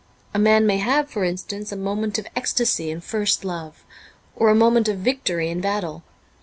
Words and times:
A 0.33 0.39
man 0.39 0.65
may 0.65 0.77
have, 0.77 1.11
for 1.11 1.23
instance, 1.23 1.71
a 1.71 1.75
moment 1.75 2.17
of 2.17 2.25
ecstasy 2.35 2.89
in 2.89 3.01
first 3.01 3.45
love, 3.45 3.85
or 4.35 4.49
a 4.49 4.55
moment 4.55 4.87
of 4.87 4.97
victory 4.97 5.47
in 5.51 5.61
battle. 5.61 6.01